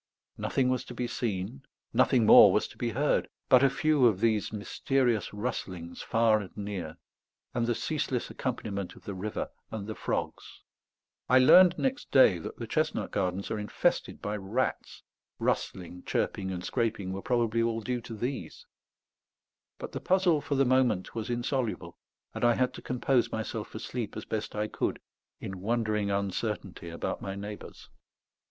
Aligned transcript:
Nothing 0.35 0.69
was 0.69 0.83
to 0.85 0.95
be 0.95 1.05
seen, 1.05 1.61
nothing 1.93 2.25
more 2.25 2.51
was 2.51 2.67
to 2.69 2.75
be 2.75 2.89
heard, 2.89 3.29
but 3.49 3.61
a 3.61 3.69
few 3.69 4.07
of 4.07 4.19
these 4.19 4.51
mysterious 4.51 5.31
rustlings 5.31 6.01
far 6.01 6.39
and 6.39 6.57
near, 6.57 6.97
and 7.53 7.67
the 7.67 7.75
ceaseless 7.75 8.27
accompaniment 8.31 8.95
of 8.95 9.03
the 9.03 9.13
river 9.13 9.51
and 9.69 9.85
the 9.85 9.93
frogs. 9.93 10.63
I 11.29 11.37
learned 11.37 11.77
next 11.77 12.09
day 12.09 12.39
that 12.39 12.57
the 12.57 12.65
chestnut 12.65 13.11
gardens 13.11 13.51
are 13.51 13.59
infested 13.59 14.23
by 14.23 14.37
rats; 14.37 15.03
rustling, 15.37 16.01
chirping, 16.03 16.49
and 16.49 16.63
scraping 16.63 17.13
were 17.13 17.21
probably 17.21 17.61
all 17.61 17.79
due 17.79 18.01
to 18.01 18.15
these; 18.15 18.65
but 19.77 19.91
the 19.91 20.01
puzzle, 20.01 20.41
for 20.41 20.55
the 20.55 20.65
moment, 20.65 21.13
was 21.13 21.29
insoluble, 21.29 21.95
and 22.33 22.43
I 22.43 22.55
had 22.55 22.73
to 22.73 22.81
compose 22.81 23.31
myself 23.31 23.67
for 23.67 23.77
sleep 23.77 24.17
as 24.17 24.25
best 24.25 24.55
I 24.55 24.67
could, 24.67 24.99
in 25.39 25.61
wondering 25.61 26.09
uncertainty 26.09 26.89
about 26.89 27.21
my 27.21 27.35
neighbours. 27.35 27.87